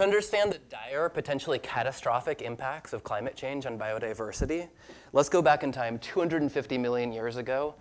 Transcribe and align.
To 0.00 0.04
understand 0.04 0.50
the 0.50 0.58
dire, 0.70 1.10
potentially 1.10 1.58
catastrophic 1.58 2.40
impacts 2.40 2.94
of 2.94 3.04
climate 3.04 3.36
change 3.36 3.66
on 3.66 3.78
biodiversity, 3.78 4.66
let's 5.12 5.28
go 5.28 5.42
back 5.42 5.62
in 5.62 5.72
time 5.72 5.98
250 5.98 6.78
million 6.78 7.12
years 7.12 7.36
ago 7.36 7.74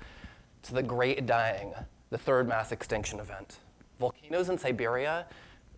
to 0.63 0.73
the 0.73 0.83
Great 0.83 1.25
Dying, 1.25 1.73
the 2.09 2.17
third 2.17 2.45
mass 2.45 2.73
extinction 2.73 3.21
event. 3.21 3.59
Volcanoes 3.99 4.49
in 4.49 4.57
Siberia 4.57 5.27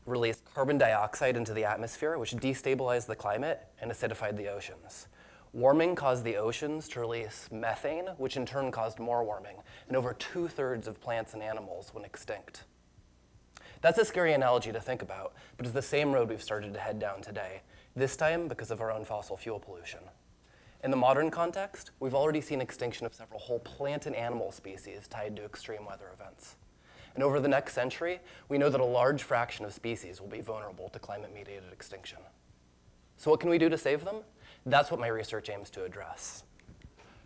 released 0.08 0.44
carbon 0.56 0.80
dioxide 0.80 1.38
into 1.38 1.54
the 1.54 1.64
atmosphere, 1.64 2.18
which 2.18 2.32
destabilized 2.32 3.06
the 3.06 3.16
climate 3.16 3.62
and 3.80 3.92
acidified 3.92 4.36
the 4.36 4.48
oceans. 4.48 5.10
Warming 5.54 5.94
caused 5.94 6.24
the 6.24 6.38
oceans 6.38 6.88
to 6.90 7.02
release 7.02 7.50
methane, 7.52 8.08
which 8.18 8.36
in 8.36 8.48
turn 8.48 8.72
caused 8.72 8.98
more 8.98 9.24
warming, 9.24 9.58
and 9.88 9.96
over 9.96 10.16
two 10.16 10.48
thirds 10.48 10.88
of 10.88 11.00
plants 11.00 11.36
and 11.36 11.44
animals 11.44 11.94
went 11.94 12.08
extinct. 12.08 12.64
That's 13.82 13.98
a 13.98 14.06
scary 14.06 14.34
analogy 14.34 14.72
to 14.72 14.80
think 14.80 15.02
about, 15.02 15.34
but 15.58 15.66
it's 15.66 15.74
the 15.74 15.82
same 15.82 16.12
road 16.12 16.30
we've 16.30 16.42
started 16.42 16.72
to 16.74 16.80
head 16.80 17.00
down 17.00 17.22
today, 17.22 17.62
this 17.96 18.16
time 18.16 18.48
because 18.48 18.70
of 18.70 18.80
our 18.80 18.92
own 18.92 19.06
fossil 19.06 19.36
fuel 19.36 19.60
pollution. 19.60 20.02
In 20.84 20.92
the 20.92 20.98
modern 20.98 21.32
context, 21.32 21.90
we've 22.00 22.14
already 22.14 22.42
seen 22.42 22.62
extinction 22.62 23.08
of 23.08 23.14
several 23.16 23.40
whole 23.40 23.60
plant 23.60 24.06
and 24.06 24.16
animal 24.16 24.52
species 24.52 25.08
tied 25.08 25.36
to 25.36 25.46
extreme 25.46 25.84
weather 25.86 26.12
events. 26.14 26.58
And 27.16 27.24
over 27.24 27.40
the 27.40 27.48
next 27.48 27.74
century, 27.74 28.20
we 28.50 28.60
know 28.60 28.70
that 28.70 28.80
a 28.80 28.86
large 28.86 29.24
fraction 29.24 29.66
of 29.66 29.74
species 29.74 30.22
will 30.22 30.28
be 30.28 30.42
vulnerable 30.42 30.90
to 30.90 31.00
climate 31.00 31.34
mediated 31.34 31.74
extinction. 31.74 32.20
So, 33.18 33.32
what 33.32 33.40
can 33.40 33.50
we 33.50 33.58
do 33.58 33.68
to 33.68 33.78
save 33.78 34.06
them? 34.06 34.18
That's 34.66 34.92
what 34.92 35.00
my 35.00 35.08
research 35.08 35.50
aims 35.50 35.72
to 35.72 35.84
address. 35.84 36.44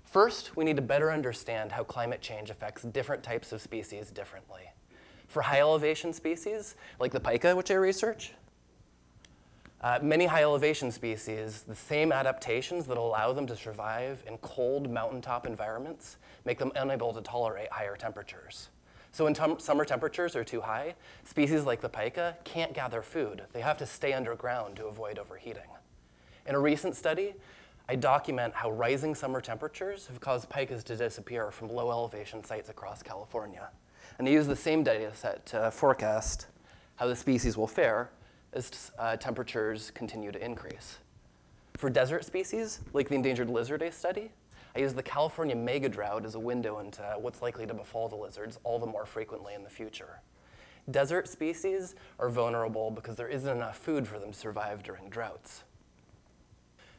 First, 0.05 0.55
we 0.55 0.63
need 0.63 0.77
to 0.77 0.81
better 0.81 1.11
understand 1.11 1.73
how 1.73 1.83
climate 1.83 2.21
change 2.21 2.49
affects 2.49 2.83
different 2.83 3.23
types 3.23 3.51
of 3.51 3.61
species 3.61 4.09
differently. 4.09 4.71
For 5.27 5.41
high 5.41 5.59
elevation 5.59 6.13
species, 6.13 6.75
like 6.99 7.11
the 7.11 7.19
pika, 7.19 7.55
which 7.55 7.71
I 7.71 7.75
research, 7.75 8.33
uh, 9.81 9.99
many 10.01 10.25
high 10.25 10.41
elevation 10.41 10.91
species, 10.91 11.61
the 11.61 11.75
same 11.75 12.11
adaptations 12.11 12.87
that 12.87 12.97
allow 12.97 13.33
them 13.33 13.45
to 13.47 13.55
survive 13.55 14.23
in 14.25 14.37
cold 14.39 14.89
mountaintop 14.89 15.45
environments 15.45 16.17
make 16.43 16.57
them 16.57 16.71
unable 16.75 17.13
to 17.13 17.21
tolerate 17.21 17.71
higher 17.71 17.95
temperatures. 17.95 18.69
So 19.11 19.25
when 19.25 19.33
tem- 19.33 19.59
summer 19.59 19.85
temperatures 19.85 20.35
are 20.35 20.43
too 20.43 20.61
high, 20.61 20.95
species 21.23 21.63
like 21.63 21.81
the 21.81 21.89
pika 21.89 22.35
can't 22.43 22.73
gather 22.73 23.01
food. 23.01 23.43
They 23.53 23.61
have 23.61 23.77
to 23.77 23.85
stay 23.85 24.13
underground 24.13 24.75
to 24.77 24.87
avoid 24.87 25.19
overheating. 25.19 25.69
In 26.47 26.55
a 26.55 26.59
recent 26.59 26.95
study, 26.95 27.33
I 27.87 27.95
document 27.95 28.55
how 28.55 28.71
rising 28.71 29.13
summer 29.13 29.39
temperatures 29.39 30.07
have 30.07 30.19
caused 30.19 30.49
pikas 30.49 30.83
to 30.85 30.95
disappear 30.95 31.51
from 31.51 31.69
low 31.69 31.91
elevation 31.91 32.43
sites 32.43 32.69
across 32.69 33.03
California. 33.03 33.69
And 34.17 34.27
I 34.27 34.31
use 34.31 34.47
the 34.47 34.55
same 34.55 34.83
data 34.83 35.11
set 35.13 35.45
to 35.47 35.71
forecast 35.71 36.47
how 36.95 37.07
the 37.07 37.15
species 37.15 37.57
will 37.57 37.67
fare 37.67 38.09
as 38.53 38.91
uh, 38.97 39.17
temperatures 39.17 39.91
continue 39.91 40.31
to 40.31 40.43
increase. 40.43 40.99
For 41.77 41.89
desert 41.89 42.23
species, 42.23 42.79
like 42.93 43.09
the 43.09 43.15
endangered 43.15 43.49
lizard 43.49 43.81
day 43.81 43.91
study, 43.91 44.31
I 44.75 44.79
use 44.79 44.93
the 44.93 45.03
California 45.03 45.55
mega 45.55 45.89
drought 45.89 46.25
as 46.25 46.35
a 46.35 46.39
window 46.39 46.79
into 46.79 47.01
what's 47.17 47.41
likely 47.41 47.65
to 47.65 47.73
befall 47.73 48.09
the 48.09 48.15
lizards 48.15 48.59
all 48.63 48.79
the 48.79 48.85
more 48.85 49.05
frequently 49.05 49.53
in 49.53 49.63
the 49.63 49.69
future. 49.69 50.21
Desert 50.89 51.27
species 51.27 51.95
are 52.19 52.29
vulnerable 52.29 52.91
because 52.91 53.15
there 53.15 53.27
isn't 53.27 53.49
enough 53.49 53.77
food 53.77 54.07
for 54.07 54.19
them 54.19 54.31
to 54.31 54.37
survive 54.37 54.83
during 54.83 55.09
droughts. 55.09 55.63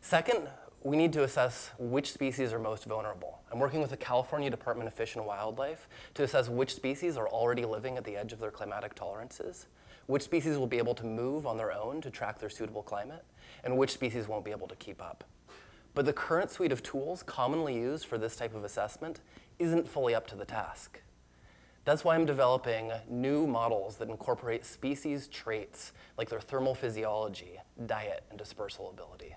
Second, 0.01 0.49
we 0.83 0.97
need 0.97 1.13
to 1.13 1.23
assess 1.23 1.71
which 1.79 2.13
species 2.13 2.53
are 2.53 2.59
most 2.59 2.85
vulnerable. 2.85 3.36
I'm 3.57 3.61
working 3.61 3.81
with 3.81 3.89
the 3.89 3.97
California 3.97 4.51
Department 4.51 4.87
of 4.87 4.93
Fish 4.93 5.17
and 5.17 5.25
Wildlife 5.25 5.89
to 6.13 6.25
assess 6.25 6.51
which 6.51 6.75
species 6.75 7.17
are 7.17 7.27
already 7.27 7.65
living 7.65 7.97
at 7.97 8.05
the 8.05 8.15
edge 8.15 8.35
of 8.35 8.39
their 8.39 8.51
climatic 8.51 8.95
tolerances, 8.95 9.65
which 10.09 10.21
species 10.21 10.59
will 10.59 10.67
be 10.67 10.77
able 10.77 10.95
to 10.95 11.07
move 11.07 11.47
on 11.47 11.57
their 11.57 11.73
own 11.73 12.03
to 12.03 12.11
track 12.11 12.39
their 12.39 12.51
suitable 12.51 12.83
climate, 12.83 13.25
and 13.65 13.79
which 13.79 13.93
species 13.93 14.29
won't 14.29 14.45
be 14.45 14.51
able 14.51 14.69
to 14.69 14.77
keep 14.77 15.01
up. 15.01 15.25
But 15.95 16.05
the 16.05 16.13
current 16.13 16.51
suite 16.51 16.71
of 16.71 16.83
tools 16.83 17.23
commonly 17.23 17.75
used 17.75 18.05
for 18.05 18.19
this 18.19 18.37
type 18.37 18.55
of 18.55 18.63
assessment 18.63 19.21
isn't 19.59 19.89
fully 19.89 20.15
up 20.15 20.27
to 20.27 20.37
the 20.37 20.45
task. 20.45 21.01
That's 21.87 22.05
why 22.05 22.15
I'm 22.15 22.27
developing 22.27 22.93
new 23.09 23.47
models 23.47 23.97
that 23.97 24.11
incorporate 24.11 24.67
species 24.67 25.29
traits 25.29 25.93
like 26.19 26.29
their 26.29 26.41
thermal 26.41 26.75
physiology, 26.75 27.59
diet, 27.87 28.23
and 28.29 28.39
dispersal 28.39 28.91
ability. 28.91 29.35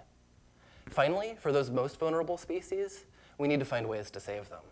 Finally, 0.90 1.38
for 1.40 1.52
those 1.52 1.70
most 1.70 2.00
vulnerable 2.00 2.38
species, 2.38 3.06
we 3.38 3.48
need 3.48 3.60
to 3.60 3.66
find 3.66 3.88
ways 3.88 4.10
to 4.12 4.20
save 4.20 4.50
them. 4.50 4.64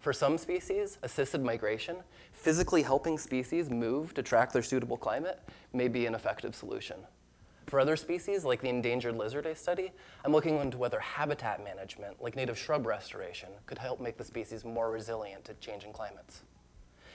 For 0.00 0.12
some 0.12 0.36
species, 0.36 0.98
assisted 1.02 1.44
migration, 1.44 1.98
physically 2.32 2.82
helping 2.82 3.18
species 3.18 3.70
move 3.70 4.14
to 4.14 4.22
track 4.22 4.50
their 4.50 4.62
suitable 4.62 4.96
climate, 4.96 5.40
may 5.72 5.86
be 5.88 6.06
an 6.06 6.14
effective 6.14 6.56
solution. 6.56 6.96
For 7.66 7.78
other 7.78 7.96
species, 7.96 8.44
like 8.44 8.60
the 8.60 8.68
endangered 8.68 9.16
lizard 9.16 9.46
I 9.46 9.54
study, 9.54 9.92
I'm 10.24 10.32
looking 10.32 10.58
into 10.58 10.78
whether 10.78 10.98
habitat 10.98 11.62
management, 11.62 12.20
like 12.20 12.34
native 12.34 12.58
shrub 12.58 12.86
restoration, 12.86 13.50
could 13.66 13.78
help 13.78 14.00
make 14.00 14.16
the 14.16 14.24
species 14.24 14.64
more 14.64 14.90
resilient 14.90 15.44
to 15.44 15.54
changing 15.54 15.92
climates. 15.92 16.42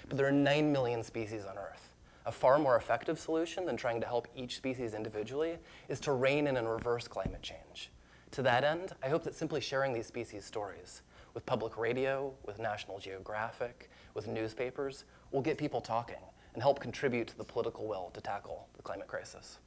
But 0.07 0.17
there 0.17 0.27
are 0.27 0.31
9 0.31 0.71
million 0.71 1.03
species 1.03 1.43
on 1.43 1.57
Earth. 1.57 1.89
A 2.25 2.31
far 2.31 2.59
more 2.59 2.77
effective 2.77 3.19
solution 3.19 3.65
than 3.65 3.75
trying 3.75 3.99
to 3.99 4.07
help 4.07 4.27
each 4.35 4.55
species 4.55 4.93
individually 4.93 5.57
is 5.89 5.99
to 6.01 6.13
rein 6.13 6.47
in 6.47 6.55
and 6.55 6.69
reverse 6.69 7.07
climate 7.07 7.41
change. 7.41 7.89
To 8.31 8.41
that 8.41 8.63
end, 8.63 8.93
I 9.03 9.09
hope 9.09 9.23
that 9.23 9.35
simply 9.35 9.61
sharing 9.61 9.93
these 9.93 10.05
species 10.05 10.45
stories 10.45 11.01
with 11.33 11.45
public 11.45 11.77
radio, 11.77 12.33
with 12.45 12.59
National 12.59 12.99
Geographic, 12.99 13.89
with 14.13 14.27
newspapers, 14.27 15.05
will 15.31 15.41
get 15.41 15.57
people 15.57 15.81
talking 15.81 16.15
and 16.53 16.61
help 16.61 16.79
contribute 16.79 17.27
to 17.27 17.37
the 17.37 17.43
political 17.43 17.87
will 17.87 18.09
to 18.13 18.21
tackle 18.21 18.67
the 18.75 18.83
climate 18.83 19.07
crisis. 19.07 19.59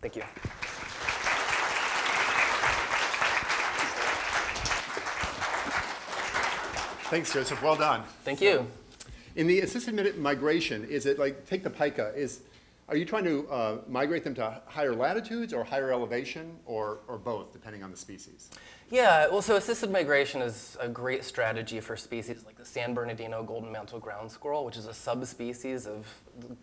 Thank 0.00 0.16
you. 0.16 0.22
Thanks, 7.10 7.32
Joseph. 7.32 7.62
Well 7.62 7.76
done. 7.76 8.02
Thank 8.22 8.40
you. 8.40 8.66
In 9.34 9.46
the 9.46 9.60
assisted 9.60 10.18
migration, 10.18 10.84
is 10.84 11.06
it 11.06 11.18
like, 11.18 11.46
take 11.46 11.64
the 11.64 11.70
pika, 11.70 12.14
is, 12.16 12.42
are 12.88 12.96
you 12.96 13.04
trying 13.04 13.24
to 13.24 13.46
uh, 13.48 13.78
migrate 13.86 14.24
them 14.24 14.34
to 14.34 14.62
higher 14.66 14.94
latitudes 14.94 15.52
or 15.52 15.62
higher 15.62 15.92
elevation 15.92 16.56
or, 16.64 17.00
or 17.06 17.18
both, 17.18 17.52
depending 17.52 17.82
on 17.82 17.90
the 17.90 17.96
species? 17.96 18.50
Yeah, 18.90 19.28
well, 19.28 19.42
so 19.42 19.56
assisted 19.56 19.90
migration 19.90 20.40
is 20.40 20.76
a 20.80 20.88
great 20.88 21.22
strategy 21.22 21.80
for 21.80 21.96
species 21.96 22.46
like 22.46 22.56
the 22.56 22.64
San 22.64 22.94
Bernardino 22.94 23.42
golden 23.42 23.70
mantle 23.70 23.98
ground 23.98 24.30
squirrel, 24.30 24.64
which 24.64 24.78
is 24.78 24.86
a 24.86 24.94
subspecies 24.94 25.86
of 25.86 26.06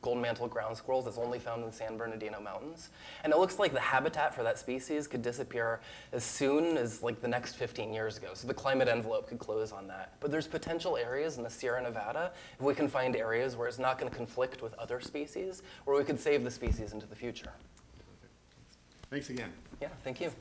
golden 0.01 0.21
mantle 0.21 0.47
ground 0.47 0.75
squirrels 0.77 1.05
that's 1.05 1.17
only 1.17 1.39
found 1.39 1.61
in 1.63 1.69
the 1.69 1.75
San 1.75 1.97
Bernardino 1.97 2.39
mountains. 2.39 2.89
And 3.23 3.33
it 3.33 3.39
looks 3.39 3.59
like 3.59 3.73
the 3.73 3.79
habitat 3.79 4.33
for 4.33 4.43
that 4.43 4.57
species 4.57 5.07
could 5.07 5.21
disappear 5.21 5.81
as 6.11 6.23
soon 6.23 6.77
as 6.77 7.03
like 7.03 7.21
the 7.21 7.27
next 7.27 7.55
15 7.55 7.93
years 7.93 8.17
ago. 8.17 8.29
So 8.33 8.47
the 8.47 8.53
climate 8.53 8.87
envelope 8.87 9.27
could 9.27 9.39
close 9.39 9.71
on 9.71 9.87
that. 9.87 10.13
But 10.19 10.31
there's 10.31 10.47
potential 10.47 10.97
areas 10.97 11.37
in 11.37 11.43
the 11.43 11.49
Sierra 11.49 11.81
Nevada, 11.81 12.31
if 12.53 12.61
we 12.61 12.73
can 12.73 12.87
find 12.87 13.15
areas 13.15 13.55
where 13.55 13.67
it's 13.67 13.79
not 13.79 13.97
going 13.99 14.09
to 14.09 14.15
conflict 14.15 14.61
with 14.61 14.73
other 14.75 14.99
species, 14.99 15.61
where 15.85 15.97
we 15.97 16.03
could 16.03 16.19
save 16.19 16.43
the 16.43 16.51
species 16.51 16.93
into 16.93 17.05
the 17.05 17.15
future. 17.15 17.51
Thanks 19.09 19.29
again. 19.29 19.51
Yeah, 19.81 19.89
thank 20.03 20.21
you. 20.21 20.31